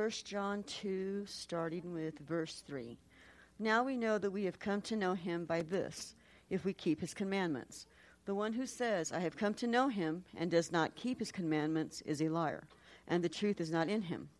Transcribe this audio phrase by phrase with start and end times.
[0.00, 2.96] 1 John 2, starting with verse 3.
[3.58, 6.14] Now we know that we have come to know him by this,
[6.48, 7.84] if we keep his commandments.
[8.24, 11.30] The one who says, I have come to know him, and does not keep his
[11.30, 12.64] commandments, is a liar,
[13.08, 14.30] and the truth is not in him.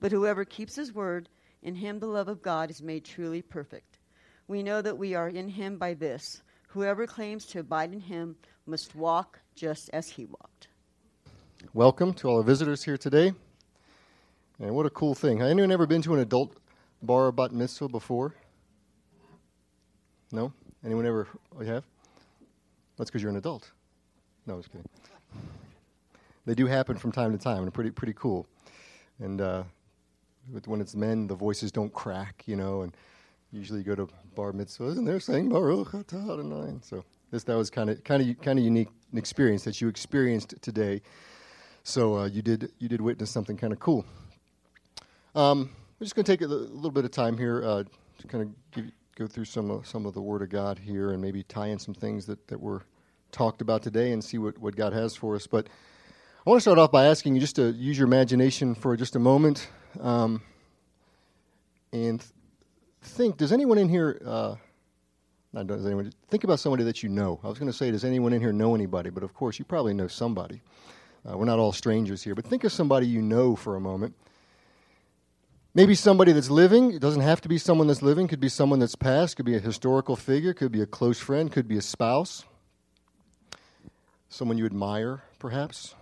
[0.00, 1.28] But whoever keeps his word,
[1.62, 3.98] in him the love of God is made truly perfect.
[4.48, 8.34] We know that we are in him by this whoever claims to abide in him
[8.64, 10.68] must walk just as he walked.
[11.74, 13.34] Welcome to all our visitors here today.
[14.62, 15.38] And what a cool thing.
[15.38, 16.56] Has anyone ever been to an adult
[17.02, 18.36] bar or bat mitzvah before?
[20.30, 20.52] No?
[20.84, 21.26] Anyone ever?
[21.56, 21.84] Oh, you have?
[22.96, 23.72] That's because you're an adult.
[24.46, 24.88] No, I was kidding.
[26.46, 28.46] They do happen from time to time, and pretty pretty cool.
[29.18, 29.64] And uh,
[30.66, 32.96] when it's men, the voices don't crack, you know, and
[33.50, 36.78] usually you go to bar mitzvahs and they're saying Baruch Atah Adonai.
[36.82, 40.54] So this that was kind of kind of kind of unique experience that you experienced
[40.62, 41.02] today.
[41.82, 44.04] So uh, you did you did witness something kind of cool.
[45.34, 47.84] Um, we're just going to take a little bit of time here uh,
[48.18, 51.12] to kind of give, go through some of, some of the Word of God here
[51.12, 52.82] and maybe tie in some things that, that were
[53.30, 55.46] talked about today and see what, what God has for us.
[55.46, 55.68] But
[56.46, 59.16] I want to start off by asking you just to use your imagination for just
[59.16, 59.68] a moment
[60.00, 60.42] um,
[61.94, 62.22] and
[63.00, 64.56] think does anyone in here, uh,
[65.54, 67.40] not does anyone, think about somebody that you know.
[67.42, 69.08] I was going to say, does anyone in here know anybody?
[69.08, 70.60] But of course, you probably know somebody.
[71.26, 72.34] Uh, we're not all strangers here.
[72.34, 74.14] But think of somebody you know for a moment.
[75.74, 76.92] Maybe somebody that's living.
[76.92, 78.28] It doesn't have to be someone that's living.
[78.28, 79.36] Could be someone that's passed.
[79.36, 80.52] Could be a historical figure.
[80.52, 81.50] Could be a close friend.
[81.50, 82.44] Could be a spouse.
[84.28, 85.94] Someone you admire, perhaps.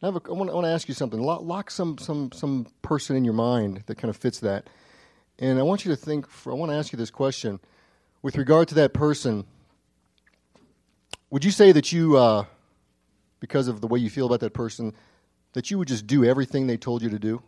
[0.00, 1.20] Want, I want to ask you something.
[1.20, 4.70] Lock, lock, some, some, some person in your mind that kind of fits that.
[5.40, 7.58] And I want you to think, for, I want to ask you this question.
[8.22, 9.44] With regard to that person,
[11.30, 12.44] would you say that you, uh,
[13.40, 14.94] because of the way you feel about that person,
[15.54, 17.42] that you would just do everything they told you to do?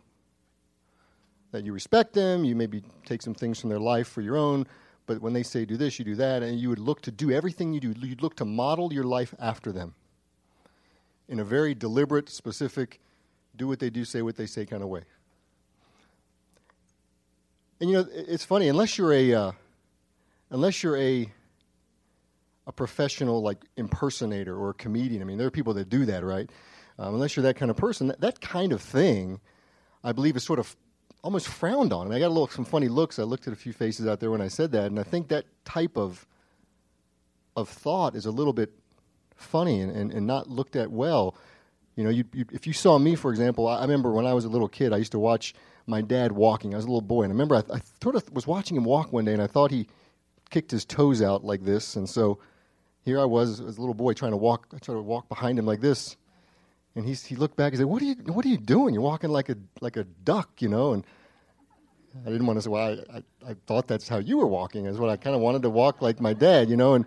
[1.51, 4.65] That you respect them, you maybe take some things from their life for your own,
[5.05, 7.31] but when they say do this, you do that, and you would look to do
[7.31, 9.93] everything you do, you'd look to model your life after them
[11.27, 12.99] in a very deliberate, specific,
[13.55, 15.01] do what they do, say what they say kind of way.
[17.79, 19.51] And you know, it's funny, unless you're a, uh,
[20.51, 21.31] unless you're a,
[22.67, 26.23] a professional like impersonator or a comedian, I mean, there are people that do that,
[26.23, 26.49] right?
[26.99, 29.39] Um, unless you're that kind of person, that, that kind of thing,
[30.03, 30.75] I believe, is sort of
[31.23, 32.07] almost frowned on.
[32.07, 33.19] And I got a little some funny looks.
[33.19, 35.27] I looked at a few faces out there when I said that, and I think
[35.29, 36.25] that type of
[37.55, 38.71] of thought is a little bit
[39.35, 41.35] funny and, and, and not looked at well.
[41.95, 44.33] You know, you, you, if you saw me, for example, I, I, remember when I
[44.33, 45.53] was a little kid, I used to watch
[45.85, 46.73] my dad walking.
[46.73, 48.85] I was a little boy, and I remember I, I sort of was watching him
[48.85, 49.87] walk one day, and I thought he
[50.49, 52.39] kicked his toes out like this, and so
[53.03, 54.67] here I was as a little boy trying to walk.
[54.73, 56.15] I tried to walk behind him like this,
[56.95, 58.93] and he he looked back and said, "What are you What are you doing?
[58.93, 61.05] You're walking like a like a duck, you know." And
[62.25, 64.85] I didn't want to say, "Well, I, I, I thought that's how you were walking."
[64.85, 66.95] Is what I kind of wanted to walk like my dad, you know.
[66.95, 67.05] And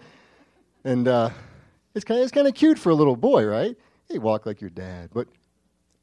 [0.84, 1.31] and uh,
[1.95, 3.77] it's kind of it's kind of cute for a little boy, right?
[4.09, 5.11] Hey, walk like your dad.
[5.12, 5.28] But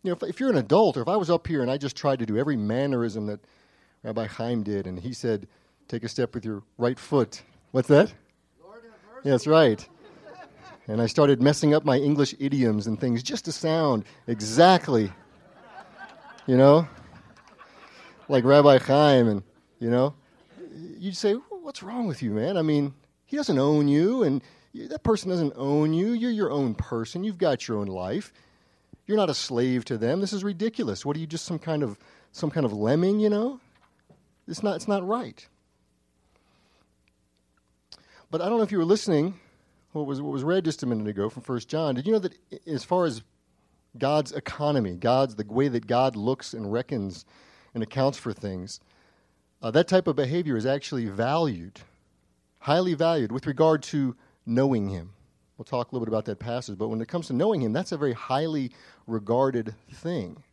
[0.03, 1.77] you know, if, if you're an adult, or if I was up here and I
[1.77, 3.39] just tried to do every mannerism that
[4.03, 5.47] Rabbi Chaim did, and he said,
[5.87, 8.13] "Take a step with your right foot." What's that?
[9.23, 9.87] Yeah, that's right
[10.87, 15.11] and I started messing up my English idioms and things just to sound exactly,
[16.47, 16.87] you know,
[18.27, 19.43] like Rabbi Chaim, and
[19.79, 20.15] you know,
[20.97, 22.93] you'd say, "What's wrong with you, man?" I mean,
[23.25, 24.41] he doesn't own you, and
[24.73, 26.13] that person doesn't own you.
[26.13, 27.23] You're your own person.
[27.23, 28.33] You've got your own life.
[29.05, 30.21] You're not a slave to them.
[30.21, 31.05] This is ridiculous.
[31.05, 31.99] What are you just some kind of
[32.31, 33.19] some kind of lemming?
[33.19, 33.59] You know,
[34.47, 34.77] it's not.
[34.77, 35.45] It's not right.
[38.29, 39.40] But I don't know if you were listening
[39.93, 41.95] what was what was read just a minute ago from First John.
[41.95, 43.23] Did you know that as far as
[43.97, 47.25] God's economy, God's the way that God looks and reckons
[47.73, 48.79] and accounts for things,
[49.61, 51.81] uh, that type of behavior is actually valued,
[52.59, 54.15] highly valued with regard to
[54.45, 55.11] knowing Him.
[55.57, 57.73] We'll talk a little bit about that passage, but when it comes to knowing Him,
[57.73, 58.71] that's a very highly
[59.07, 60.43] regarded thing.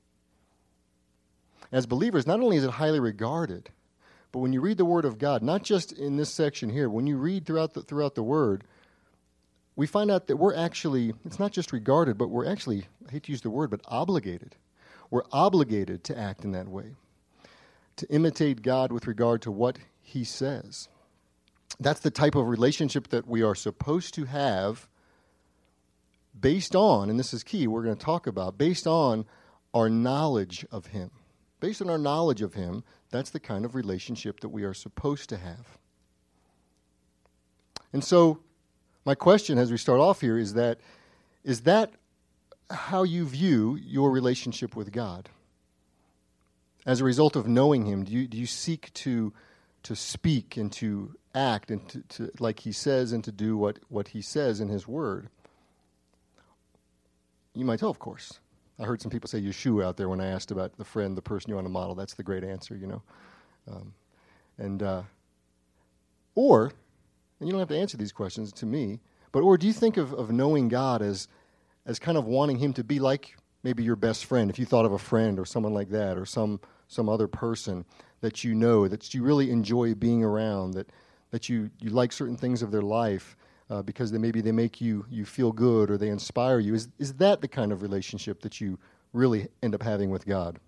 [1.71, 3.71] As believers, not only is it highly regarded,
[4.33, 7.07] but when you read the Word of God, not just in this section here, when
[7.07, 8.65] you read throughout the, throughout the Word,
[9.79, 13.23] we find out that we're actually, it's not just regarded, but we're actually, I hate
[13.23, 14.57] to use the word, but obligated.
[15.09, 16.97] We're obligated to act in that way,
[17.95, 20.89] to imitate God with regard to what He says.
[21.79, 24.89] That's the type of relationship that we are supposed to have
[26.39, 29.27] based on, and this is key, we're going to talk about, based on
[29.73, 31.13] our knowledge of Him.
[31.61, 32.83] Based on our knowledge of Him,
[33.13, 35.79] that's the kind of relationship that we are supposed to have.
[37.93, 38.41] And so,
[39.05, 40.79] my question as we start off here is that
[41.45, 41.93] is that
[42.71, 45.31] how you view your relationship with God?
[46.89, 49.31] as a result of knowing Him, do you, do you seek to,
[49.83, 53.79] to speak and to act and to, to, like He says and to do what,
[53.91, 55.29] what He says in His Word?
[57.55, 58.41] You might tell, of course.
[58.79, 61.21] I heard some people say Yeshua out there when I asked about the friend, the
[61.21, 61.95] person you want to model.
[61.95, 63.03] That's the great answer, you know.
[63.71, 63.93] Um,
[64.57, 65.03] and uh,
[66.35, 66.73] or,
[67.39, 69.01] and you don't have to answer these questions to me,
[69.33, 71.29] but or do you think of, of knowing God as
[71.87, 74.85] as kind of wanting Him to be like maybe your best friend, if you thought
[74.85, 77.85] of a friend or someone like that, or some some other person
[78.21, 80.91] that you know that you really enjoy being around, that
[81.31, 83.37] that you you like certain things of their life,
[83.71, 86.75] uh, because they, maybe they make you, you feel good or they inspire you.
[86.75, 88.79] Is, is that the kind of relationship that you
[89.13, 90.59] really end up having with God?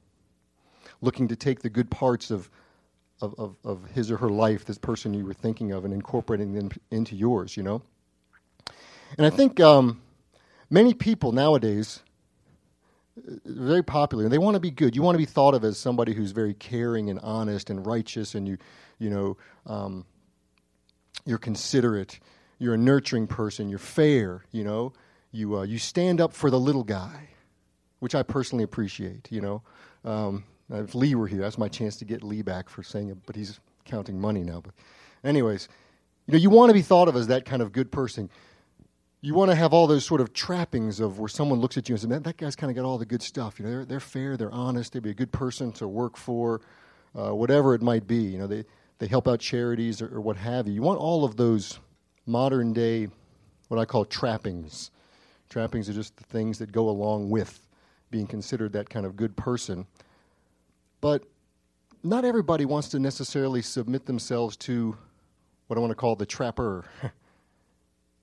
[1.01, 2.51] Looking to take the good parts of,
[3.21, 6.53] of, of, of his or her life, this person you were thinking of, and incorporating
[6.53, 7.83] them into yours, you know?
[9.19, 10.01] And I think um,
[10.69, 12.03] many people nowadays,
[13.19, 14.29] uh, very popular.
[14.29, 14.95] They want to be good.
[14.95, 18.35] You want to be thought of as somebody who's very caring and honest and righteous,
[18.35, 18.59] and you,
[18.99, 19.37] you know,
[19.67, 20.05] um,
[21.27, 22.21] you're considerate
[22.61, 24.93] you're a nurturing person, you're fair, you know,
[25.33, 27.31] you, uh, you stand up for the little guy,
[27.99, 29.63] which I personally appreciate, you know.
[30.05, 33.19] Um, if Lee were here, that's my chance to get Lee back for saying it,
[33.27, 34.61] but he's counting money now.
[34.61, 34.75] But,
[35.25, 35.69] anyways,
[36.27, 38.31] you know, you want to be thought of as that kind of good person.
[39.21, 41.95] You want to have all those sort of trappings of where someone looks at you
[41.95, 43.85] and says, "Man, that guy's kind of got all the good stuff." You know, they're
[43.85, 46.61] they're fair, they're honest, they'd be a good person to work for,
[47.15, 48.23] uh, whatever it might be.
[48.23, 48.65] You know, they
[48.99, 50.75] they help out charities or, or what have you.
[50.75, 51.81] You want all of those
[52.27, 53.09] modern day,
[53.69, 54.91] what I call trappings.
[55.49, 57.67] Trappings are just the things that go along with
[58.11, 59.87] being considered that kind of good person.
[61.01, 61.25] But
[62.03, 64.97] not everybody wants to necessarily submit themselves to
[65.67, 66.85] what I want to call the trapper.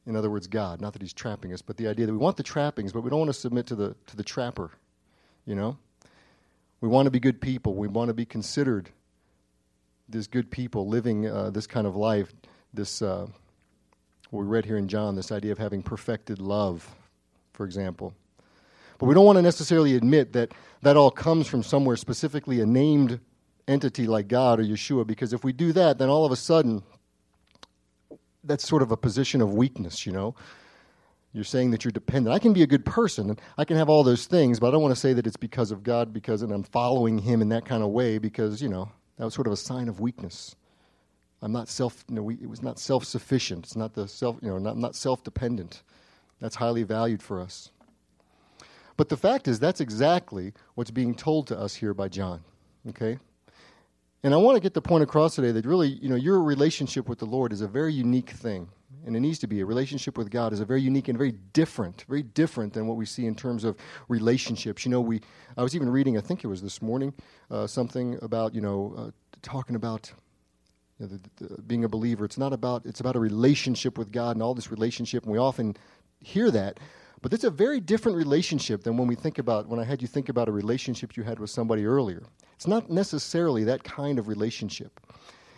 [0.05, 0.79] In other words, God.
[0.81, 3.09] Not that he's trapping us, but the idea that we want the trappings, but we
[3.09, 4.71] don't want to submit to the, to the trapper.
[5.45, 5.77] You know?
[6.81, 7.75] We want to be good people.
[7.75, 8.89] We want to be considered
[10.09, 12.33] these good people living uh, this kind of life,
[12.73, 13.01] this.
[13.01, 13.27] Uh,
[14.29, 16.93] what we read here in John, this idea of having perfected love,
[17.53, 18.13] for example.
[18.99, 22.65] But we don't want to necessarily admit that that all comes from somewhere, specifically a
[22.65, 23.19] named
[23.67, 26.83] entity like God or Yeshua, because if we do that, then all of a sudden,
[28.43, 30.35] that's sort of a position of weakness, you know?
[31.33, 32.33] You're saying that you're dependent.
[32.33, 34.71] I can be a good person, and I can have all those things, but I
[34.71, 37.49] don't want to say that it's because of God, because and I'm following Him in
[37.49, 40.55] that kind of way, because, you know, that was sort of a sign of weakness.
[41.41, 43.65] I'm not self, you know, we, it was not self sufficient.
[43.65, 45.83] It's not the self, you know, not, not self dependent.
[46.39, 47.71] That's highly valued for us.
[48.97, 52.43] But the fact is, that's exactly what's being told to us here by John.
[52.89, 53.19] Okay?
[54.23, 57.07] And I want to get the point across today that really, you know, your relationship
[57.07, 58.67] with the Lord is a very unique thing.
[59.05, 59.61] And it needs to be.
[59.61, 62.97] A relationship with God is a very unique and very different, very different than what
[62.97, 63.77] we see in terms of
[64.09, 64.83] relationships.
[64.83, 65.21] You know, we,
[65.55, 67.13] I was even reading, I think it was this morning,
[67.51, 69.11] uh, something about, you know, uh,
[69.41, 70.11] talking about
[70.99, 72.25] you know, the, the, being a believer.
[72.25, 75.23] It's not about it's about a relationship with God and all this relationship.
[75.23, 75.77] And we often
[76.19, 76.79] hear that,
[77.21, 80.07] but it's a very different relationship than when we think about when I had you
[80.07, 82.23] think about a relationship you had with somebody earlier.
[82.53, 84.99] It's not necessarily that kind of relationship.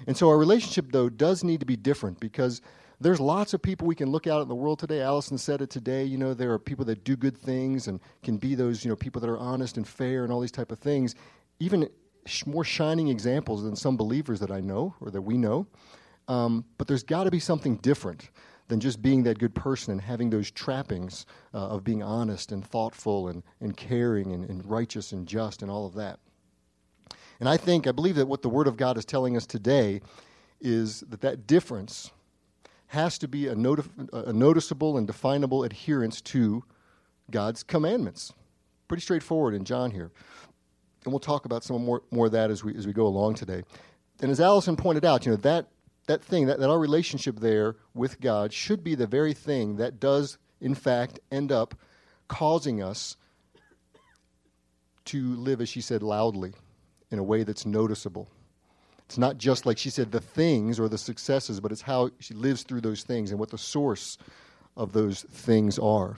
[0.07, 2.61] And so our relationship though does need to be different because
[3.01, 5.01] there's lots of people we can look out in the world today.
[5.01, 6.03] Allison said it today.
[6.03, 8.95] You know, there are people that do good things and can be those, you know,
[8.95, 11.15] people that are honest and fair and all these type of things.
[11.59, 11.89] Even
[12.45, 15.65] more shining examples than some believers that I know or that we know.
[16.27, 18.29] Um, but there's got to be something different
[18.69, 22.65] than just being that good person and having those trappings uh, of being honest and
[22.65, 26.19] thoughtful and, and caring and, and righteous and just and all of that.
[27.41, 30.01] And I think, I believe that what the Word of God is telling us today
[30.61, 32.11] is that that difference
[32.87, 36.63] has to be a, a noticeable and definable adherence to
[37.29, 38.33] God's commandments.
[38.87, 40.11] Pretty straightforward in John here
[41.05, 43.35] and we'll talk about some more, more of that as we, as we go along
[43.35, 43.63] today.
[44.21, 45.67] And as Allison pointed out, you know, that,
[46.09, 49.99] that thing, that, that our relationship there with God should be the very thing that
[49.99, 51.75] does, in fact, end up
[52.27, 53.15] causing us
[55.05, 56.53] to live, as she said, loudly
[57.11, 58.27] in a way that's noticeable.
[59.05, 62.33] It's not just like she said, the things or the successes, but it's how she
[62.33, 64.17] lives through those things and what the source
[64.75, 66.17] of those things are.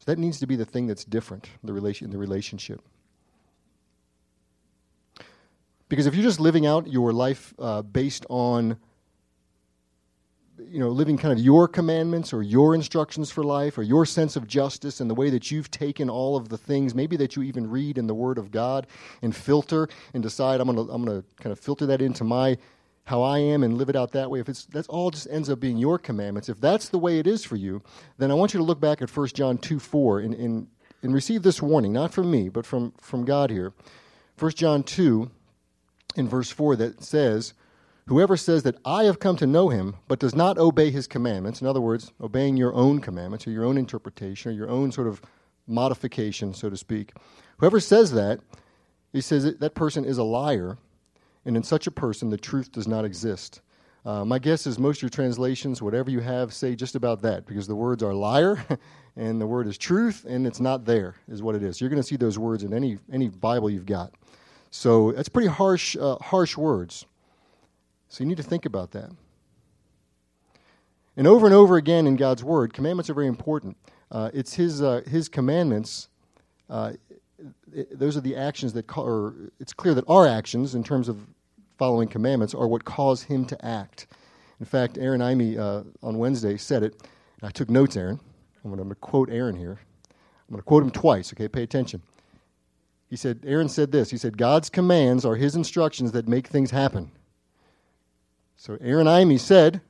[0.00, 2.82] So that needs to be the thing that's different the relation, in the relationship.
[5.88, 8.76] Because if you're just living out your life uh, based on,
[10.58, 14.36] you know, living kind of your commandments or your instructions for life or your sense
[14.36, 17.42] of justice and the way that you've taken all of the things, maybe that you
[17.42, 18.86] even read in the Word of God
[19.22, 22.24] and filter and decide I'm going to I'm going to kind of filter that into
[22.24, 22.56] my
[23.06, 24.40] how I am and live it out that way.
[24.40, 26.48] If it's that's all just ends up being your commandments.
[26.48, 27.82] If that's the way it is for you,
[28.18, 30.66] then I want you to look back at 1 John 2 4 and, and,
[31.02, 33.72] and receive this warning, not from me, but from, from God here.
[34.38, 35.30] 1 John 2
[36.16, 37.54] in verse 4 that says,
[38.06, 41.62] Whoever says that I have come to know him, but does not obey his commandments,
[41.62, 45.06] in other words, obeying your own commandments or your own interpretation or your own sort
[45.06, 45.22] of
[45.66, 47.14] modification, so to speak,
[47.56, 48.40] whoever says that,
[49.12, 50.76] he says that, that person is a liar,
[51.46, 53.62] and in such a person the truth does not exist.
[54.04, 57.46] Uh, my guess is most of your translations, whatever you have, say just about that,
[57.46, 58.62] because the words are liar,
[59.16, 61.80] and the word is truth, and it's not there, is what it is.
[61.80, 64.12] You're going to see those words in any, any Bible you've got.
[64.70, 67.06] So that's pretty harsh, uh, harsh words.
[68.14, 69.10] So you need to think about that.
[71.16, 73.76] And over and over again in God's Word, commandments are very important.
[74.08, 76.06] Uh, it's His, uh, his commandments,
[76.70, 76.92] uh,
[77.72, 81.26] it, those are the actions that, or it's clear that our actions, in terms of
[81.76, 84.06] following commandments, are what cause Him to act.
[84.60, 87.02] In fact, Aaron Ime uh, on Wednesday said it.
[87.42, 88.20] I took notes, Aaron.
[88.64, 89.80] I'm going to quote Aaron here.
[90.48, 91.48] I'm going to quote him twice, okay?
[91.48, 92.00] Pay attention.
[93.10, 94.10] He said, Aaron said this.
[94.10, 97.10] He said, God's commands are His instructions that make things happen.
[98.64, 99.82] So Aaron Ime said,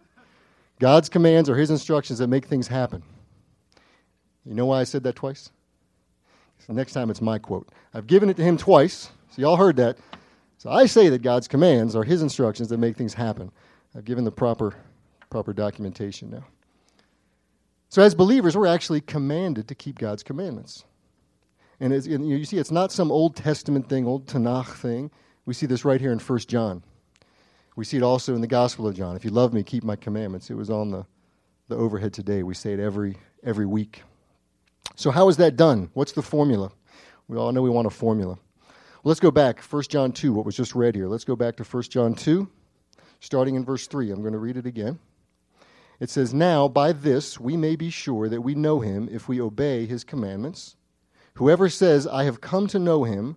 [0.80, 3.04] God's commands are his instructions that make things happen.
[4.44, 5.50] You know why I said that twice?
[6.58, 7.68] So next time it's my quote.
[7.94, 9.98] I've given it to him twice, so y'all heard that.
[10.58, 13.52] So I say that God's commands are his instructions that make things happen.
[13.96, 14.74] I've given the proper,
[15.30, 16.44] proper documentation now.
[17.90, 20.84] So as believers, we're actually commanded to keep God's commandments.
[21.78, 25.12] And, and you see, it's not some Old Testament thing, Old Tanakh thing.
[25.46, 26.82] We see this right here in 1 John.
[27.76, 29.16] We see it also in the Gospel of John.
[29.16, 30.48] If you love me, keep my commandments.
[30.48, 31.04] It was on the,
[31.68, 32.44] the overhead today.
[32.44, 34.02] We say it every, every week.
[34.94, 35.90] So, how is that done?
[35.94, 36.70] What's the formula?
[37.26, 38.38] We all know we want a formula.
[38.68, 39.60] Well, let's go back.
[39.60, 41.08] 1 John 2, what was just read here.
[41.08, 42.48] Let's go back to 1 John 2,
[43.18, 44.12] starting in verse 3.
[44.12, 45.00] I'm going to read it again.
[45.98, 49.40] It says, Now by this we may be sure that we know him if we
[49.40, 50.76] obey his commandments.
[51.34, 53.36] Whoever says, I have come to know him,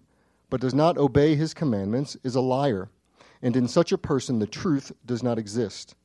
[0.51, 2.89] but does not obey his commandments, is a liar
[3.41, 5.95] and in such a person the truth does not exist.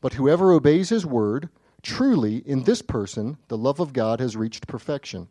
[0.00, 1.48] But whoever obeys his word,
[1.82, 5.28] truly in this person the love of God has reached perfection.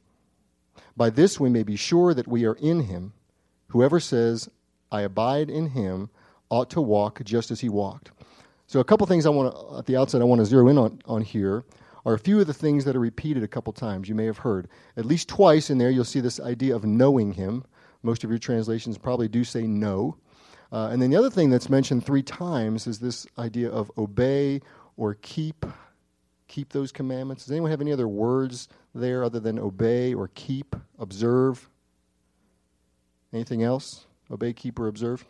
[0.96, 3.14] By this we may be sure that we are in him.
[3.68, 4.50] Whoever says,
[4.92, 6.10] I abide in him,
[6.50, 8.12] ought to walk just as he walked.
[8.68, 10.78] So, a couple things I want to, at the outset, I want to zero in
[10.78, 11.64] on, on here
[12.06, 14.08] are a few of the things that are repeated a couple times.
[14.08, 14.68] You may have heard.
[14.96, 17.66] At least twice in there, you'll see this idea of knowing him.
[18.04, 20.18] Most of your translations probably do say know.
[20.72, 24.62] Uh, and then the other thing that's mentioned three times is this idea of obey
[24.98, 25.66] or keep
[26.48, 27.46] keep those commandments.
[27.46, 31.70] Does anyone have any other words there other than obey or keep, observe?
[33.32, 34.08] Anything else?
[34.32, 35.24] Obey, keep, or observe?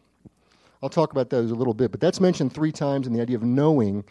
[0.81, 3.35] I'll talk about those a little bit, but that's mentioned three times, and the idea
[3.35, 4.05] of knowing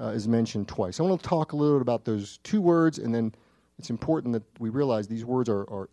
[0.00, 0.98] uh, is mentioned twice.
[0.98, 3.34] I want to talk a little bit about those two words, and then
[3.78, 5.90] it's important that we realize these words are, are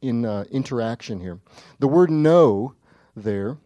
[0.00, 1.40] in uh, interaction here.
[1.80, 2.74] The word know
[3.16, 3.58] there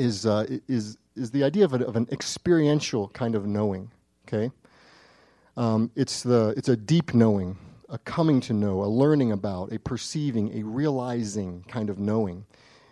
[0.00, 3.90] is, uh, is, is the idea of, a, of an experiential kind of knowing.
[4.26, 4.50] Okay?
[5.56, 9.78] Um, it's, the, it's a deep knowing, a coming to know, a learning about, a
[9.78, 12.46] perceiving, a realizing kind of knowing.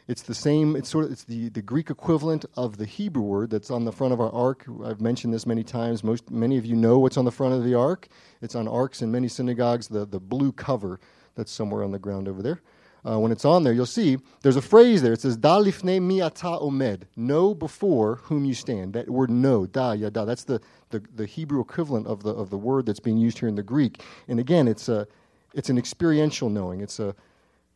[0.06, 3.50] It's the same, it's sort of it's the, the Greek equivalent of the Hebrew word
[3.50, 4.66] that's on the front of our ark.
[4.84, 6.02] I've mentioned this many times.
[6.02, 8.08] Most many of you know what's on the front of the ark.
[8.40, 10.98] It's on arks in many synagogues, the, the blue cover
[11.34, 12.60] that's somewhere on the ground over there
[13.08, 15.12] uh, when it's on there, you'll see there's a phrase there.
[15.12, 17.02] It says, Da lifne miata omed.
[17.16, 18.92] Know before whom you stand.
[18.92, 20.24] That word know, da, yada.
[20.24, 20.60] That's the,
[20.90, 23.62] the, the Hebrew equivalent of the, of the word that's being used here in the
[23.62, 24.02] Greek.
[24.26, 25.06] And again, it's, a,
[25.54, 26.80] it's an experiential knowing.
[26.80, 27.14] It's a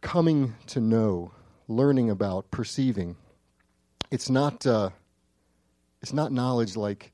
[0.02, 1.32] coming to know,
[1.68, 3.16] learning about, perceiving.
[4.10, 4.90] It's not, uh,
[6.02, 7.12] it's not knowledge like,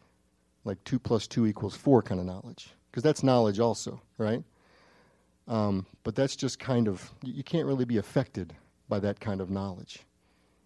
[0.65, 2.71] like 2 plus 2 equals 4 kind of knowledge.
[2.91, 4.43] Because that's knowledge also, right?
[5.49, 8.55] Um, but that's just kind of, you can't really be affected
[8.89, 10.01] by that kind of knowledge.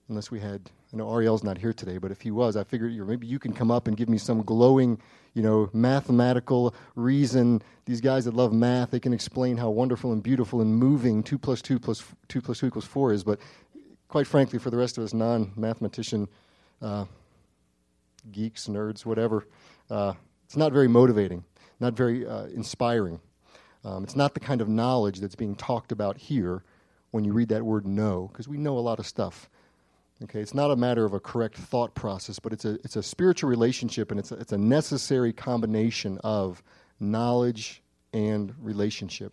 [0.08, 2.92] Unless we had, I know Ariel's not here today, but if he was, I figured
[2.92, 5.00] you know, maybe you can come up and give me some glowing,
[5.34, 7.62] you know, mathematical reason.
[7.86, 11.38] These guys that love math, they can explain how wonderful and beautiful and moving 2
[11.38, 13.24] plus 2 plus 2 plus 2 equals 4 is.
[13.24, 13.38] But
[14.08, 16.28] quite frankly, for the rest of us non mathematician
[16.82, 17.04] uh,
[18.32, 19.46] geeks, nerds, whatever,
[19.88, 21.44] uh, it's not very motivating,
[21.78, 23.20] not very uh, inspiring.
[23.84, 26.62] Um, it's not the kind of knowledge that's being talked about here
[27.10, 29.48] when you read that word know, because we know a lot of stuff.
[30.24, 33.02] Okay, it's not a matter of a correct thought process, but it's a, it's a
[33.02, 36.62] spiritual relationship and it's a, it's a necessary combination of
[37.00, 39.32] knowledge and relationship.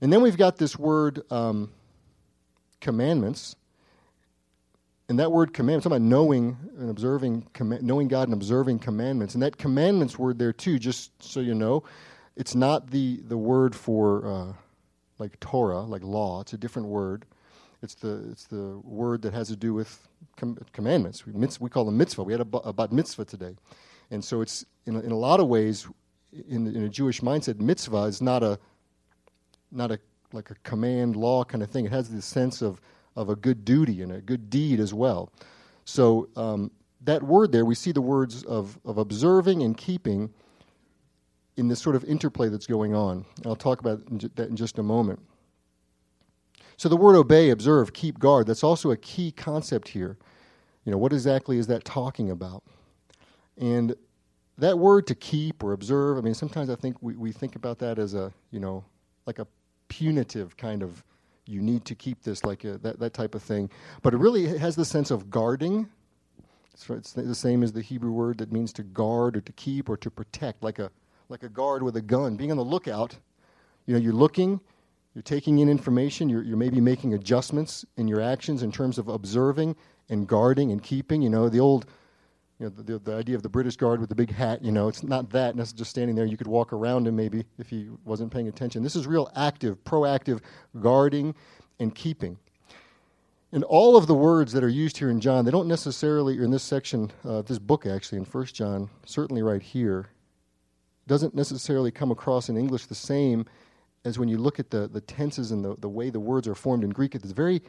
[0.00, 1.72] And then we've got this word um,
[2.80, 3.56] commandments.
[5.08, 9.32] And that word commandments, talking about knowing and observing, knowing God and observing commandments.
[9.34, 11.82] And that commandments word there too, just so you know,
[12.38, 14.52] it's not the, the word for uh,
[15.18, 16.40] like Torah, like law.
[16.40, 17.26] It's a different word.
[17.82, 21.26] It's the, it's the word that has to do with com- commandments.
[21.26, 22.22] We, we call them mitzvah.
[22.22, 23.56] We had a, a bat mitzvah today.
[24.12, 25.88] And so it's, in, in a lot of ways,
[26.48, 28.56] in, in a Jewish mindset, mitzvah is not a,
[29.72, 29.98] not a,
[30.32, 31.86] like a command law kind of thing.
[31.86, 32.80] It has this sense of,
[33.16, 35.32] of a good duty and a good deed as well.
[35.84, 40.32] So um, that word there, we see the words of, of observing and keeping
[41.58, 43.24] in this sort of interplay that's going on.
[43.44, 44.00] I'll talk about
[44.36, 45.20] that in just a moment.
[46.76, 50.16] So the word obey, observe, keep guard, that's also a key concept here.
[50.84, 52.62] You know, what exactly is that talking about?
[53.60, 53.96] And
[54.56, 57.80] that word to keep or observe, I mean, sometimes I think we, we think about
[57.80, 58.84] that as a, you know,
[59.26, 59.46] like a
[59.88, 61.02] punitive kind of,
[61.46, 63.68] you need to keep this, like a, that, that type of thing.
[64.02, 65.88] But it really has the sense of guarding.
[66.72, 69.88] It's, it's the same as the Hebrew word that means to guard or to keep
[69.88, 70.92] or to protect, like a,
[71.28, 73.16] like a guard with a gun, being on the lookout.
[73.86, 74.60] You know, you're looking,
[75.14, 79.08] you're taking in information, you're, you're maybe making adjustments in your actions in terms of
[79.08, 79.76] observing
[80.08, 81.20] and guarding and keeping.
[81.20, 81.86] You know, the old,
[82.58, 84.88] you know, the, the, idea of the British guard with the big hat, you know,
[84.88, 86.24] it's not that, that's just standing there.
[86.24, 88.82] You could walk around him maybe if he wasn't paying attention.
[88.82, 90.40] This is real active, proactive
[90.80, 91.34] guarding
[91.78, 92.38] and keeping.
[93.52, 96.44] And all of the words that are used here in John, they don't necessarily, or
[96.44, 100.08] in this section, uh, this book actually, in First John, certainly right here,
[101.08, 103.44] doesn't necessarily come across in English the same
[104.04, 106.54] as when you look at the, the tenses and the, the way the words are
[106.54, 107.60] formed in Greek, it's very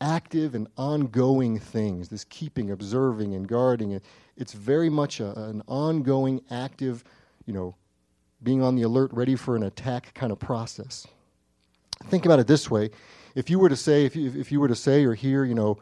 [0.00, 3.98] active and ongoing things, this keeping, observing, and guarding.
[4.36, 7.04] It's very much a, an ongoing, active,
[7.46, 7.74] you know,
[8.42, 11.06] being on the alert, ready for an attack kind of process.
[12.08, 12.90] Think about it this way.
[13.34, 15.54] If you were to say, if you, if you were to say or hear, you
[15.54, 15.78] know,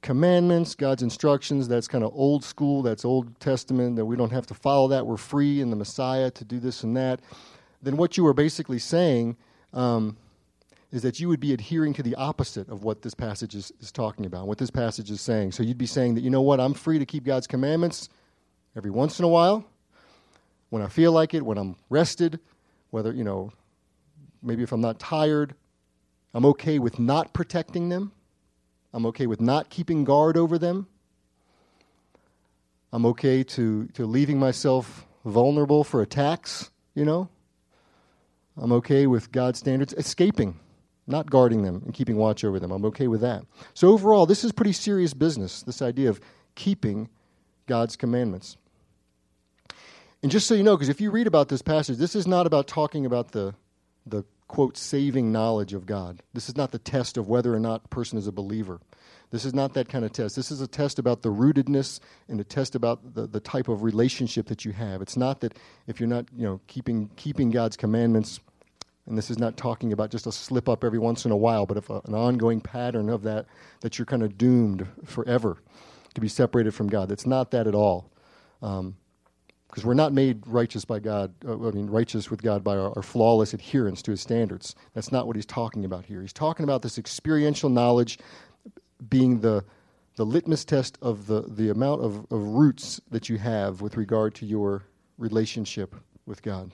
[0.00, 4.46] commandments, God's instructions, that's kind of old school, that's Old Testament, that we don't have
[4.46, 7.20] to follow that, we're free in the Messiah to do this and that.
[7.82, 9.36] Then what you are basically saying
[9.72, 10.16] um,
[10.90, 13.92] is that you would be adhering to the opposite of what this passage is, is
[13.92, 15.52] talking about, what this passage is saying.
[15.52, 18.08] So you'd be saying that, you know what, I'm free to keep God's commandments
[18.76, 19.64] every once in a while,
[20.70, 22.38] when I feel like it, when I'm rested,
[22.90, 23.52] whether, you know,
[24.42, 25.54] maybe if I'm not tired,
[26.34, 28.12] I'm okay with not protecting them.
[28.92, 30.86] I'm okay with not keeping guard over them.
[32.92, 37.28] I'm okay to, to leaving myself vulnerable for attacks, you know.
[38.56, 40.58] I'm okay with God's standards escaping,
[41.06, 42.72] not guarding them and keeping watch over them.
[42.72, 43.44] I'm okay with that.
[43.74, 46.20] So, overall, this is pretty serious business, this idea of
[46.54, 47.08] keeping
[47.66, 48.56] God's commandments.
[50.22, 52.46] And just so you know, because if you read about this passage, this is not
[52.46, 53.54] about talking about the,
[54.06, 56.22] the quote, saving knowledge of God.
[56.32, 58.80] This is not the test of whether or not a person is a believer.
[59.30, 60.36] This is not that kind of test.
[60.36, 63.82] This is a test about the rootedness and a test about the, the type of
[63.82, 65.02] relationship that you have.
[65.02, 68.40] It's not that if you're not, you know, keeping keeping God's commandments,
[69.06, 71.66] and this is not talking about just a slip up every once in a while,
[71.66, 73.44] but if a, an ongoing pattern of that,
[73.80, 75.58] that you're kind of doomed forever
[76.14, 77.12] to be separated from God.
[77.12, 78.10] It's not that at all.
[78.62, 78.96] Um,
[79.68, 82.92] because we're not made righteous by God, uh, I mean, righteous with God by our,
[82.96, 84.74] our, flawless adherence to his standards.
[84.94, 86.22] That's not what he's talking about here.
[86.22, 88.18] He's talking about this experiential knowledge
[89.10, 89.64] being the,
[90.16, 94.34] the litmus test of the, the amount of, of roots that you have with regard
[94.36, 94.84] to your
[95.18, 96.70] relationship with God.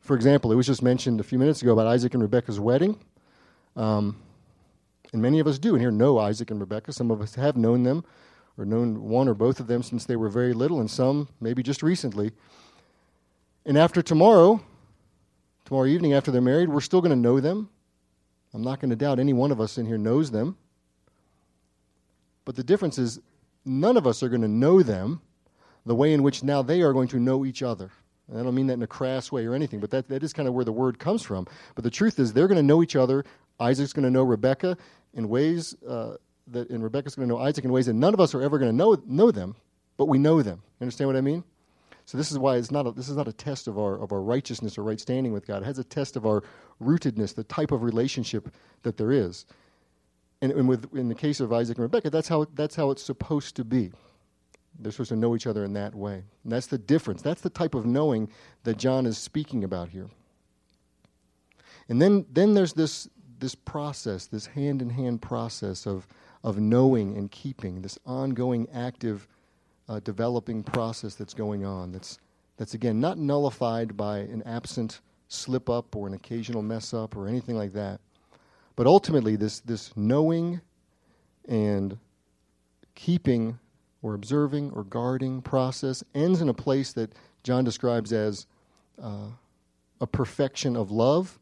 [0.00, 2.98] For example, it was just mentioned a few minutes ago about Isaac and Rebecca's wedding.
[3.76, 4.16] Um,
[5.12, 6.92] and many of us do in here know Isaac and Rebecca.
[6.92, 8.04] Some of us have known them
[8.58, 11.62] or known one or both of them since they were very little, and some maybe
[11.62, 12.32] just recently.
[13.64, 14.60] And after tomorrow,
[15.64, 17.70] tomorrow evening after they're married, we're still going to know them.
[18.54, 20.56] I'm not going to doubt any one of us in here knows them.
[22.44, 23.20] But the difference is,
[23.64, 25.20] none of us are going to know them
[25.86, 27.90] the way in which now they are going to know each other.
[28.28, 30.32] And I don't mean that in a crass way or anything, but that, that is
[30.32, 31.46] kind of where the word comes from.
[31.74, 33.24] But the truth is, they're going to know each other.
[33.60, 34.76] Isaac's going to know Rebecca
[35.14, 36.14] in ways uh,
[36.52, 38.58] that, and Rebecca's going to know Isaac in ways that none of us are ever
[38.58, 39.56] going to know, know them,
[39.96, 40.62] but we know them.
[40.80, 41.44] Understand what I mean?
[42.04, 44.12] So this is why it's not a, this is not a test of our of
[44.12, 45.62] our righteousness or right standing with God.
[45.62, 46.42] It has a test of our
[46.82, 49.46] rootedness, the type of relationship that there is.
[50.40, 53.02] And, and with in the case of Isaac and Rebecca, that's how that's how it's
[53.02, 53.92] supposed to be.
[54.78, 56.24] They're supposed to know each other in that way.
[56.42, 57.22] And that's the difference.
[57.22, 58.30] That's the type of knowing
[58.64, 60.08] that John is speaking about here.
[61.88, 66.06] And then, then there's this, this process, this hand in hand process of,
[66.44, 69.28] of knowing and keeping, this ongoing, active,
[69.88, 71.92] uh, developing process that's going on.
[71.92, 72.18] That's,
[72.56, 77.28] that's, again, not nullified by an absent slip up or an occasional mess up or
[77.28, 78.00] anything like that.
[78.76, 80.60] But ultimately, this, this knowing
[81.48, 81.98] and
[82.94, 83.58] keeping
[84.02, 87.12] or observing or guarding process ends in a place that
[87.44, 88.46] John describes as
[89.00, 89.28] uh,
[90.00, 91.38] a perfection of love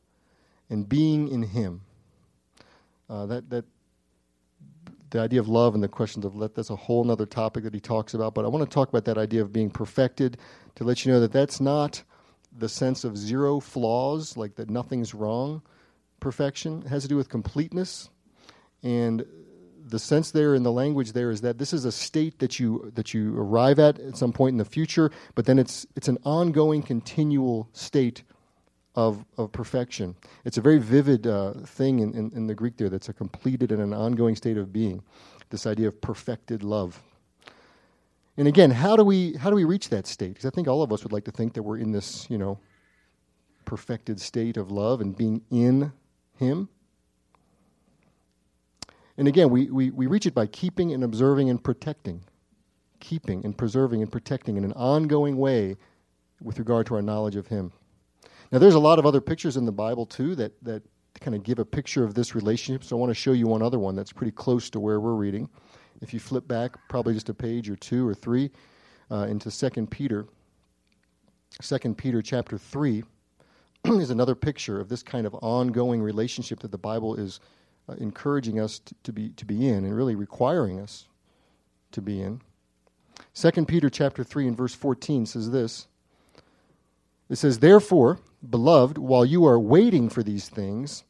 [0.68, 1.82] and being in Him.
[3.08, 3.64] Uh, that that
[5.11, 7.75] the idea of love and the questions of let that's a whole other topic that
[7.75, 8.35] he talks about.
[8.35, 10.38] But I want to talk about that idea of being perfected
[10.77, 12.03] to let you know that that's not
[12.57, 15.62] the sense of zero flaws, like that nothing's wrong.
[16.20, 18.11] Perfection it has to do with completeness,
[18.83, 19.25] and
[19.87, 22.92] the sense there in the language there is that this is a state that you
[22.94, 26.18] that you arrive at at some point in the future, but then it's it's an
[26.25, 28.23] ongoing, continual state
[29.00, 30.14] of of perfection.
[30.44, 32.90] It's a very vivid uh, thing in, in, in the Greek there.
[32.90, 35.02] That's a completed and an ongoing state of being.
[35.48, 37.02] This idea of perfected love.
[38.36, 40.28] And again, how do we how do we reach that state?
[40.28, 42.38] Because I think all of us would like to think that we're in this, you
[42.38, 42.58] know,
[43.64, 45.92] perfected state of love and being in
[46.36, 46.68] Him.
[49.16, 52.22] And again, we, we, we reach it by keeping and observing and protecting.
[53.00, 55.76] Keeping and preserving and protecting in an ongoing way
[56.40, 57.72] with regard to our knowledge of Him.
[58.52, 60.82] Now, there's a lot of other pictures in the Bible, too, that, that
[61.20, 62.84] kind of give a picture of this relationship.
[62.84, 65.14] So I want to show you one other one that's pretty close to where we're
[65.14, 65.48] reading.
[66.00, 68.50] If you flip back, probably just a page or two or three,
[69.10, 70.26] uh, into Second Peter.
[71.60, 73.02] Second Peter chapter 3
[73.84, 77.40] is another picture of this kind of ongoing relationship that the Bible is
[77.88, 81.08] uh, encouraging us to, to, be, to be in and really requiring us
[81.92, 82.40] to be in.
[83.34, 85.86] 2 Peter chapter 3 and verse 14 says this.
[87.28, 91.05] It says, Therefore, beloved, while you are waiting for these things,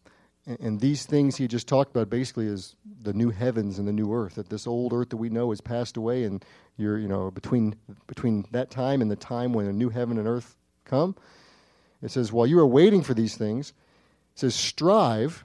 [0.46, 4.12] and, these things he just talked about basically is the new heavens and the new
[4.12, 6.44] earth, that this old earth that we know has passed away, and
[6.76, 10.26] you're, you know, between, between that time and the time when a new heaven and
[10.26, 11.14] earth come.
[12.02, 13.70] It says, While you are waiting for these things,
[14.32, 15.44] it says, Strive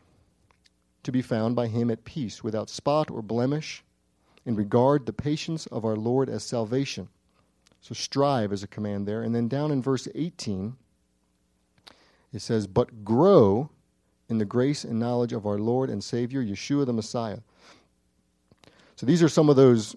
[1.04, 3.84] to be found by him at peace, without spot or blemish,
[4.46, 7.10] and regard the patience of our Lord as salvation.
[7.82, 9.22] So strive is a command there.
[9.22, 10.76] And then down in verse 18,
[12.36, 13.70] it says, But grow
[14.28, 17.40] in the grace and knowledge of our Lord and Savior, Yeshua the Messiah.
[18.98, 19.96] So these are some of those,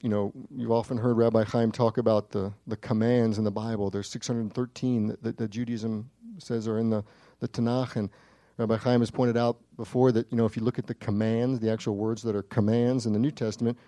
[0.00, 3.88] you know, you've often heard Rabbi Chaim talk about the, the commands in the Bible.
[3.88, 7.04] There's 613 that, that, that Judaism says are in the,
[7.38, 7.96] the Tanakh.
[7.96, 8.10] And
[8.56, 11.60] Rabbi Chaim has pointed out before that, you know, if you look at the commands,
[11.60, 13.78] the actual words that are commands in the New Testament,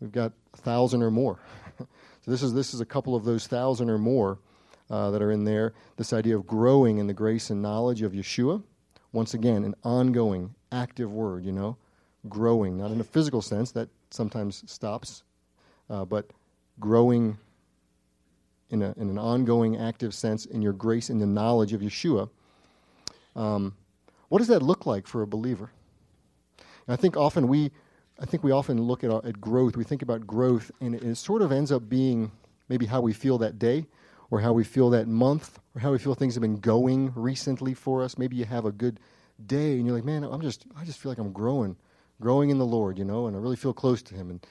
[0.00, 1.38] we've got a thousand or more.
[1.78, 4.38] so this is, this is a couple of those thousand or more
[4.90, 5.74] uh, that are in there.
[5.96, 8.62] This idea of growing in the grace and knowledge of Yeshua.
[9.12, 11.76] Once again, an ongoing, active word, you know,
[12.28, 15.22] growing, not in a physical sense, that sometimes stops,
[15.88, 16.30] uh, but
[16.80, 17.38] growing
[18.70, 22.28] in, a, in an ongoing, active sense in your grace and the knowledge of Yeshua.
[23.34, 23.74] Um,
[24.28, 25.70] what does that look like for a believer?
[26.88, 27.70] I think often we,
[28.20, 29.76] I think we often look at, at growth.
[29.76, 32.30] We think about growth, and it, it sort of ends up being
[32.68, 33.86] maybe how we feel that day,
[34.30, 37.74] or how we feel that month, or how we feel things have been going recently
[37.74, 38.18] for us.
[38.18, 39.00] Maybe you have a good
[39.46, 41.76] day, and you're like, man, I'm just, I just feel like I'm growing,
[42.20, 44.30] growing in the Lord, you know, and I really feel close to Him.
[44.30, 44.46] And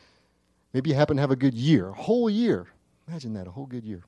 [0.73, 2.67] maybe you happen to have a good year, a whole year.
[3.07, 4.03] Imagine that, a whole good year.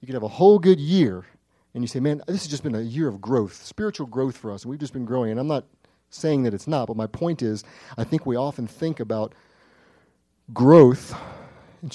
[0.00, 1.26] You could have a whole good year
[1.74, 4.50] and you say, man, this has just been a year of growth, spiritual growth for
[4.50, 5.30] us, and we've just been growing.
[5.30, 5.64] And I'm not
[6.10, 7.62] saying that it's not, but my point is,
[7.96, 9.34] I think we often think about
[10.52, 11.14] growth,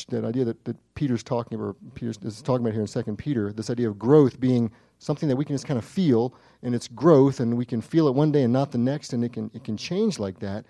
[0.09, 3.69] that idea that, that Peter's talking about, is talking about here in Second Peter, this
[3.69, 7.39] idea of growth being something that we can just kind of feel, and it's growth,
[7.39, 9.63] and we can feel it one day and not the next, and it can it
[9.63, 10.65] can change like that.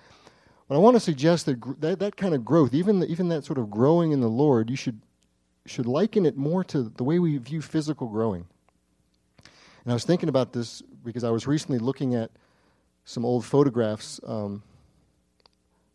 [0.68, 3.30] But I want to suggest that gr- that, that kind of growth, even the, even
[3.30, 5.00] that sort of growing in the Lord, you should
[5.66, 8.46] should liken it more to the way we view physical growing.
[9.84, 12.32] And I was thinking about this because I was recently looking at
[13.06, 14.64] some old photographs um,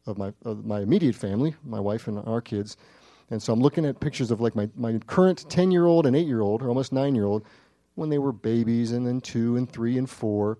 [0.06, 2.76] of my of my immediate family, my wife and our kids.
[3.30, 6.16] And so I'm looking at pictures of like my, my current 10 year old and
[6.16, 7.44] 8 year old, or almost 9 year old,
[7.94, 10.58] when they were babies, and then 2 and 3 and 4,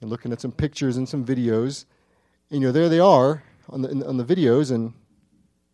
[0.00, 1.86] and looking at some pictures and some videos.
[2.50, 4.92] And, you know, there they are on the, on the videos, and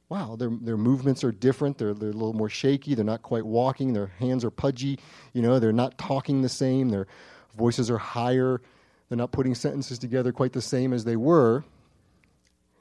[0.09, 1.79] wow, their their movements are different.
[1.79, 2.95] They're they're a little more shaky.
[2.95, 3.93] They're not quite walking.
[3.93, 4.99] Their hands are pudgy.
[5.33, 6.91] You know, they're not talking the same.
[6.91, 7.07] Their
[7.57, 8.61] voices are higher.
[9.09, 11.65] They're not putting sentences together quite the same as they were.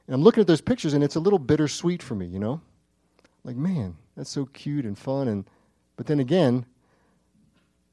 [0.06, 2.26] And I'm looking at those pictures, and it's a little bittersweet for me.
[2.26, 2.60] You know,
[3.46, 5.48] like man, that's so cute and fun, and
[5.96, 6.66] but then again,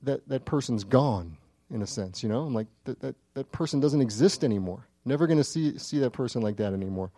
[0.01, 1.37] that that person's gone
[1.69, 2.23] in a sense.
[2.23, 4.87] You know, I'm like that that that person doesn't exist anymore.
[5.05, 7.11] Never going to see see that person like that anymore.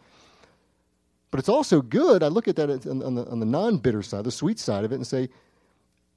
[1.32, 2.24] But it's also good.
[2.24, 4.92] I look at that on the, on the non bitter side, the sweet side of
[4.92, 5.28] it, and say,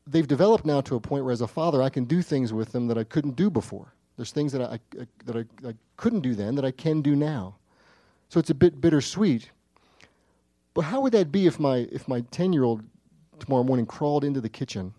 [0.06, 2.72] they've developed now to a point where, as a father, I can do things with
[2.72, 3.94] them that I couldn't do before.
[4.16, 7.16] There's things that I, I that I, I couldn't do then that I can do
[7.16, 7.56] now.
[8.28, 9.50] So it's a bit bittersweet.
[10.78, 12.84] But how would that be if my if my ten year old
[13.40, 14.94] tomorrow morning crawled into the kitchen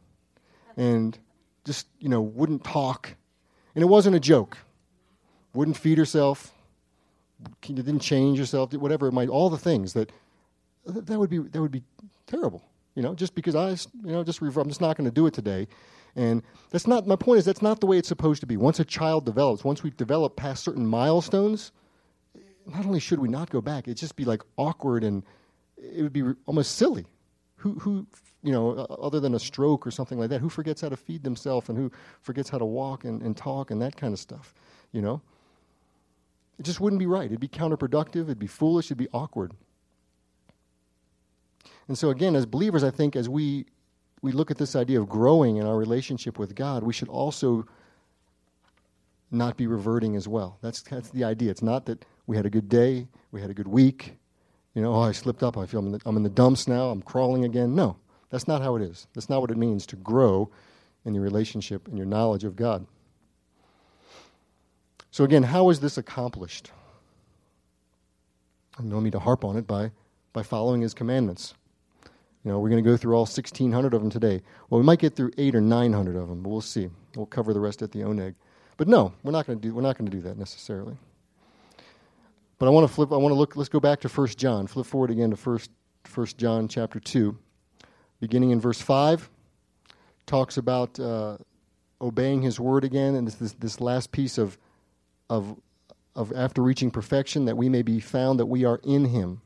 [0.76, 1.18] and
[1.63, 3.15] just you know wouldn't talk,
[3.76, 4.58] and it wasn't a joke,
[5.54, 6.54] wouldn't feed herself,
[7.62, 10.12] didn't change yourself, whatever it might, all the things that
[10.86, 11.84] that would be that would be
[12.28, 12.62] terrible.
[12.96, 13.70] You know, just because I,
[14.06, 15.65] you know, just I'm just not going to do it today.
[16.13, 17.39] And that's not my point.
[17.39, 18.58] Is that's not the way it's supposed to be.
[18.58, 21.72] Once a child develops, once we develop past certain milestones,
[22.65, 25.24] not only should we not go back, it'd just be like awkward and
[25.82, 27.06] it would be almost silly.
[27.58, 28.08] Who, who,
[28.42, 31.24] you know, other than a stroke or something like that, who forgets how to feed
[31.24, 34.54] themselves and who forgets how to walk and, and talk and that kind of stuff,
[34.94, 35.22] you know?
[36.58, 37.26] It just wouldn't be right.
[37.26, 38.24] It'd be counterproductive.
[38.24, 38.88] It'd be foolish.
[38.88, 39.54] It'd be awkward.
[41.88, 43.65] And so, again, as believers, I think as we,
[44.22, 47.65] we look at this idea of growing in our relationship with God, we should also
[49.32, 50.58] not be reverting as well.
[50.62, 51.52] That's, that's the idea.
[51.52, 54.18] It's not that we had a good day, we had a good week,
[54.73, 56.67] you know, oh, I slipped up, I feel I'm in, the, I'm in the dumps
[56.67, 57.75] now, I'm crawling again.
[57.75, 57.97] No,
[58.29, 59.08] that's not how it is.
[59.13, 60.49] That's not what it means to grow
[61.05, 62.86] in your relationship and your knowledge of God.
[65.12, 66.71] So, again, how is this accomplished?
[68.77, 69.91] I don't mean to harp on it by,
[70.34, 71.53] by following his commandments.
[72.45, 74.41] You know, we're going to go through all 1,600 of them today.
[74.69, 76.89] Well, we might get through eight or 900 of them, but we'll see.
[77.15, 78.36] We'll cover the rest at the Oneg.
[78.77, 80.95] But no, we're not going to do, we're not going to do that necessarily.
[82.60, 84.67] But I want to flip, I want to look, let's go back to 1 John.
[84.67, 85.60] Flip forward again to 1,
[86.13, 87.38] 1 John chapter 2,
[88.19, 89.30] beginning in verse 5.
[90.26, 91.38] Talks about uh,
[92.02, 94.58] obeying his word again, and this, this last piece of,
[95.30, 95.58] of,
[96.15, 99.41] of after reaching perfection, that we may be found that we are in him.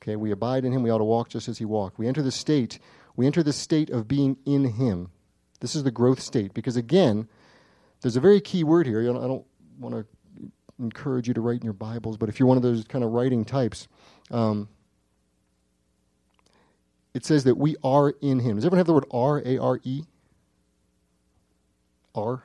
[0.00, 1.98] Okay, we abide in him, we ought to walk just as he walked.
[1.98, 2.78] We enter the state,
[3.14, 5.10] we enter the state of being in him.
[5.60, 6.54] This is the growth state.
[6.54, 7.28] Because again,
[8.00, 9.02] there's a very key word here.
[9.02, 9.44] I don't
[9.78, 10.06] want to
[10.82, 13.12] encourage you to write in your Bibles, but if you're one of those kind of
[13.12, 13.88] writing types,
[14.30, 14.68] um,
[17.14, 18.56] it says that we are in him.
[18.56, 20.02] Does everyone have the word R, A R E?
[22.14, 22.42] R?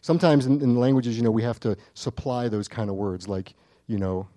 [0.00, 3.54] Sometimes in, in languages, you know, we have to supply those kind of words, like,
[3.86, 4.28] you know,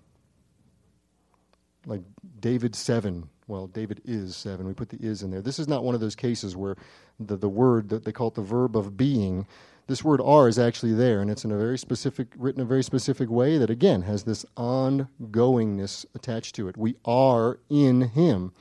[1.86, 2.02] like
[2.40, 3.28] David 7.
[3.46, 4.66] Well, David is 7.
[4.66, 5.42] We put the is in there.
[5.42, 6.76] This is not one of those cases where
[7.18, 9.46] the, the word, that they call it the verb of being,
[9.90, 12.82] this word are is actually there, and it's in a very specific, written a very
[12.82, 16.76] specific way that, again, has this ongoingness attached to it.
[16.76, 18.52] We are in Him.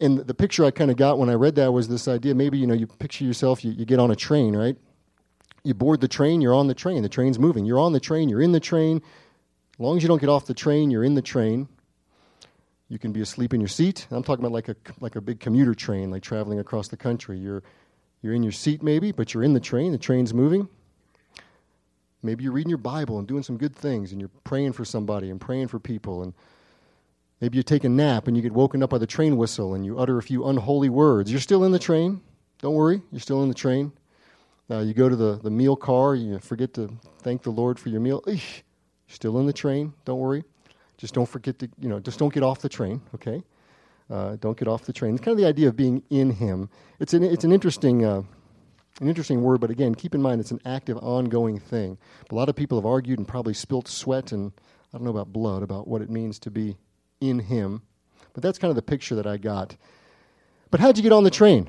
[0.00, 2.58] And the picture I kind of got when I read that was this idea maybe,
[2.58, 4.76] you know, you picture yourself, you, you get on a train, right?
[5.64, 7.64] You board the train, you're on the train, the train's moving.
[7.64, 9.02] You're on the train, you're in the train,
[9.76, 11.68] as long as you don't get off the train, you're in the train.
[12.88, 14.06] You can be asleep in your seat.
[14.10, 17.36] I'm talking about like a like a big commuter train, like traveling across the country.
[17.36, 17.62] You're
[18.26, 19.92] you're in your seat maybe, but you're in the train.
[19.92, 20.68] The train's moving.
[22.22, 25.30] Maybe you're reading your Bible and doing some good things, and you're praying for somebody
[25.30, 26.34] and praying for people, and
[27.40, 29.86] maybe you take a nap and you get woken up by the train whistle and
[29.86, 31.30] you utter a few unholy words.
[31.30, 32.20] You're still in the train.
[32.60, 33.92] Don't worry, you're still in the train.
[34.68, 37.88] Uh, you go to the, the meal car, you forget to thank the Lord for
[37.90, 38.22] your meal.
[38.22, 38.62] Eesh,
[39.08, 40.42] Still in the train, don't worry.
[40.98, 43.42] Just don't forget to, you know, just don't get off the train, okay?
[44.10, 45.14] Uh, don't get off the train.
[45.14, 46.68] It's kind of the idea of being in Him.
[47.00, 48.22] It's an, it's an interesting, uh,
[49.00, 51.98] an interesting word, but again, keep in mind it's an active, ongoing thing.
[52.30, 54.52] A lot of people have argued and probably spilt sweat and
[54.92, 56.76] I don't know about blood about what it means to be
[57.20, 57.82] in Him,
[58.32, 59.76] but that's kind of the picture that I got.
[60.70, 61.68] But how'd you get on the train?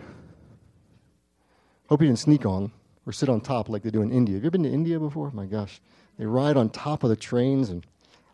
[1.89, 2.71] Hope you didn't sneak on
[3.06, 4.36] or sit on top like they do in India.
[4.36, 5.32] Have you been to India before?
[5.32, 5.82] My gosh.
[6.17, 7.86] They ride on top of the trains, and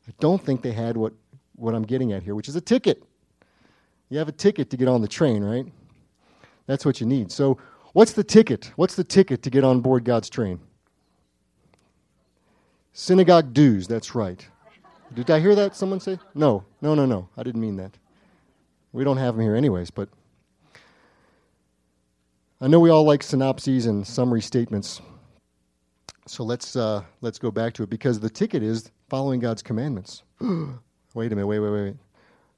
[0.07, 1.13] I don't think they had what,
[1.55, 3.03] what I'm getting at here, which is a ticket.
[4.13, 5.65] You have a ticket to get on the train, right?
[6.67, 7.31] That's what you need.
[7.31, 7.57] So,
[7.93, 8.71] what's the ticket?
[8.75, 10.59] What's the ticket to get on board God's train?
[12.91, 14.47] Synagogue dues, that's right.
[15.15, 16.19] Did I hear that someone say?
[16.35, 17.27] No, no, no, no.
[17.35, 17.97] I didn't mean that.
[18.91, 20.09] We don't have them here, anyways, but
[22.61, 25.01] I know we all like synopses and summary statements.
[26.27, 30.21] So let's uh, let's go back to it because the ticket is following God's commandments.
[30.39, 31.95] wait a minute, wait, wait, wait.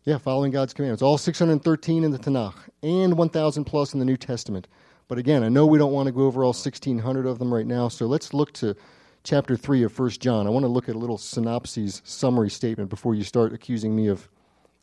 [0.05, 1.01] Yeah, following God's commandments.
[1.01, 4.67] All 613 in the Tanakh and 1,000 plus in the New Testament.
[5.07, 7.65] But again, I know we don't want to go over all 1,600 of them right
[7.65, 8.75] now, so let's look to
[9.23, 10.45] chapter 3 of 1 John.
[10.45, 14.05] I want to look at a little synopsis summary statement before you start accusing me
[14.07, 14.29] of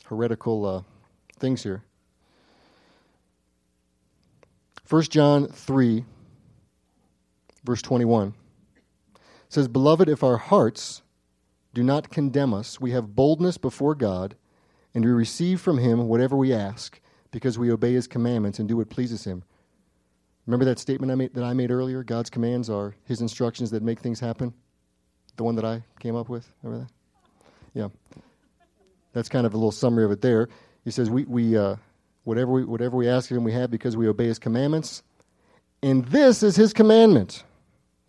[0.07, 0.81] heretical uh,
[1.39, 1.83] things here.
[4.89, 6.03] 1 John 3,
[7.63, 8.33] verse 21
[9.47, 11.01] says, Beloved, if our hearts
[11.73, 14.35] do not condemn us, we have boldness before God,
[14.93, 16.99] and we receive from Him whatever we ask,
[17.31, 19.43] because we obey His commandments and do what pleases Him.
[20.45, 22.03] Remember that statement I made, that I made earlier?
[22.03, 24.53] God's commands are His instructions that make things happen?
[25.37, 26.47] The one that I came up with?
[26.61, 26.93] Remember that?
[27.73, 28.21] Yeah.
[29.13, 30.49] That's kind of a little summary of it there.
[30.83, 31.77] He says, we, we, uh,
[32.23, 35.01] whatever, we, whatever we ask Him, we have because we obey His commandments.
[35.81, 37.43] And this is His commandment.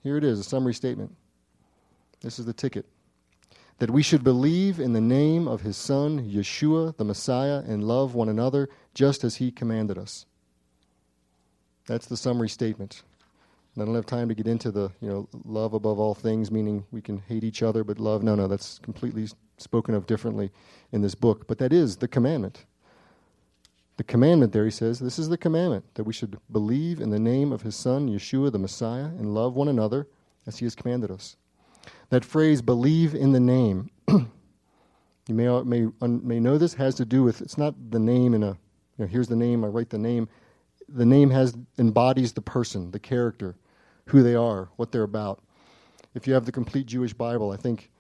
[0.03, 1.17] Here it is, a summary statement
[2.21, 2.87] This is the ticket.
[3.79, 8.15] That we should believe in the name of his Son, Yeshua, the Messiah, and love
[8.15, 10.27] one another just as he commanded us.
[11.87, 13.03] That's the summary statement.
[13.75, 16.51] And I don't have time to get into the, you know, love above all things,
[16.51, 19.27] meaning we can hate each other, but love, no, no, that's completely
[19.59, 20.51] spoken of differently
[20.93, 21.49] in this book.
[21.49, 22.65] But that is the commandment.
[23.97, 27.19] The commandment there, he says, this is the commandment that we should believe in the
[27.19, 30.09] name of his Son, Yeshua, the Messiah, and love one another
[30.47, 31.37] as he has commanded us.
[32.11, 34.29] That phrase, believe in the name, you
[35.29, 38.51] may, may, may know this has to do with, it's not the name in a,
[38.99, 40.29] you know, here's the name, I write the name.
[40.89, 43.57] The name has embodies the person, the character,
[44.07, 45.43] who they are, what they're about.
[46.15, 47.91] If you have the complete Jewish Bible, I think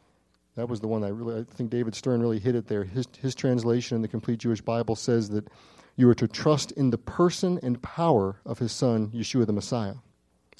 [0.57, 2.85] that was the one I really, I think David Stern really hit it there.
[2.85, 5.49] His, his translation in the complete Jewish Bible says that
[5.97, 9.94] you are to trust in the person and power of his son, Yeshua the Messiah.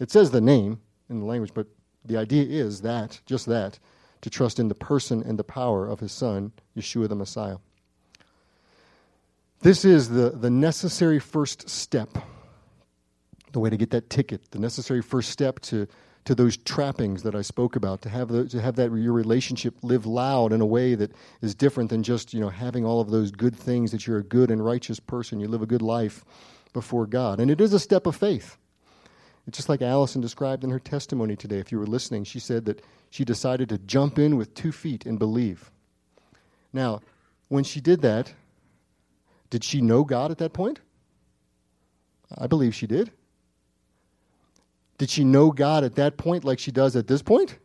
[0.01, 1.67] It says the name in the language, but
[2.05, 3.79] the idea is that, just that,
[4.21, 7.57] to trust in the person and the power of his son, Yeshua the Messiah.
[9.61, 12.19] This is the, the necessary first step,
[13.53, 15.87] the way to get that ticket, the necessary first step to,
[16.25, 19.75] to those trappings that I spoke about, to have, the, to have that your relationship
[19.83, 23.11] live loud in a way that is different than just you know, having all of
[23.11, 26.25] those good things that you're a good and righteous person, you live a good life
[26.73, 27.41] before God.
[27.41, 28.59] And it is a step of faith.
[29.47, 31.59] It's just like Allison described in her testimony today.
[31.59, 35.05] If you were listening, she said that she decided to jump in with two feet
[35.05, 35.71] and believe.
[36.73, 37.01] Now,
[37.49, 38.33] when she did that,
[39.51, 40.81] did she know God at that point?
[42.37, 43.13] I believe she did.
[44.99, 47.59] Did she know God at that point like she does at this point?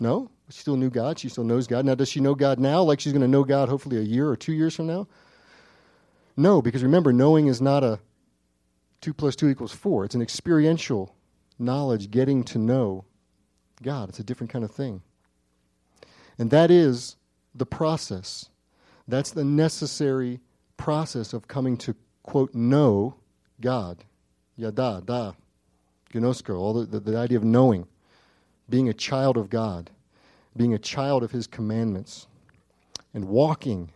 [0.00, 0.30] No.
[0.50, 1.18] She still knew God.
[1.18, 1.84] She still knows God.
[1.84, 4.28] Now, does she know God now like she's going to know God hopefully a year
[4.28, 5.06] or two years from now?
[6.36, 8.00] No, because remember, knowing is not a
[9.00, 10.04] 2 plus 2 equals 4.
[10.04, 11.14] It's an experiential
[11.58, 13.04] knowledge, getting to know
[13.82, 14.08] God.
[14.08, 15.02] It's a different kind of thing.
[16.38, 17.16] And that is
[17.54, 18.48] the process.
[19.06, 20.40] That's the necessary
[20.76, 23.14] process of coming to, quote, know
[23.60, 24.04] God.
[24.56, 25.32] Yada, da,
[26.12, 27.86] ginosko, all the, the, the idea of knowing,
[28.68, 29.90] being a child of God,
[30.56, 32.26] being a child of His commandments,
[33.14, 33.92] and walking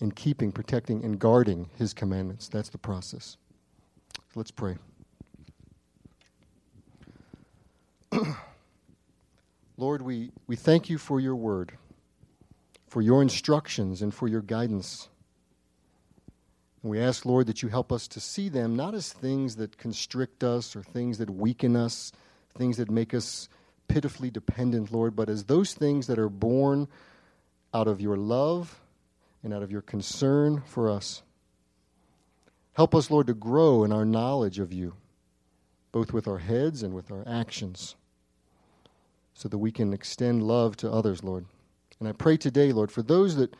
[0.00, 2.48] and keeping, protecting, and guarding His commandments.
[2.48, 3.36] That's the process.
[4.34, 4.76] Let's pray.
[9.76, 11.72] Lord, we, we thank you for your word,
[12.88, 15.08] for your instructions, and for your guidance.
[16.82, 19.78] And we ask, Lord, that you help us to see them not as things that
[19.78, 22.12] constrict us or things that weaken us,
[22.56, 23.48] things that make us
[23.88, 26.88] pitifully dependent, Lord, but as those things that are born
[27.72, 28.80] out of your love
[29.42, 31.22] and out of your concern for us.
[32.78, 34.94] Help us, Lord, to grow in our knowledge of you,
[35.90, 37.96] both with our heads and with our actions,
[39.34, 41.44] so that we can extend love to others, Lord.
[41.98, 43.56] And I pray today, Lord, for those that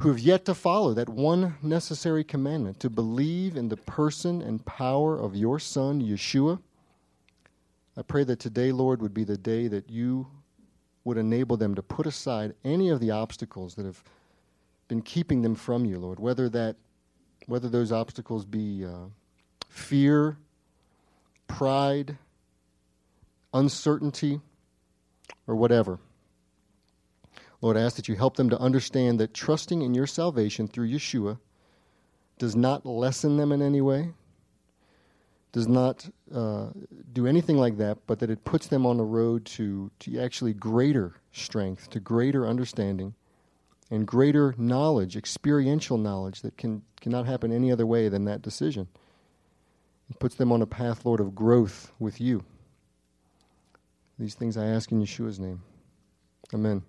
[0.00, 4.66] who have yet to follow that one necessary commandment to believe in the person and
[4.66, 6.58] power of your Son, Yeshua.
[7.96, 10.26] I pray that today, Lord, would be the day that you
[11.04, 14.02] would enable them to put aside any of the obstacles that have
[14.88, 16.74] been keeping them from you, Lord, whether that
[17.46, 19.06] whether those obstacles be uh,
[19.68, 20.38] fear,
[21.46, 22.16] pride,
[23.52, 24.40] uncertainty,
[25.46, 25.98] or whatever.
[27.60, 30.88] Lord, I ask that you help them to understand that trusting in your salvation through
[30.88, 31.38] Yeshua
[32.38, 34.14] does not lessen them in any way,
[35.52, 36.70] does not uh,
[37.12, 40.52] do anything like that, but that it puts them on the road to, to actually
[40.52, 43.14] greater strength, to greater understanding,
[43.92, 48.88] and greater knowledge, experiential knowledge that can, cannot happen any other way than that decision.
[50.08, 52.42] It puts them on a path, Lord, of growth with you.
[54.18, 55.60] These things I ask in Yeshua's name.
[56.54, 56.84] Amen.